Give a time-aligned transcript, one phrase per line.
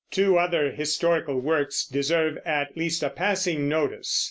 [0.09, 4.19] Two other historical works deserve at least a passing notice.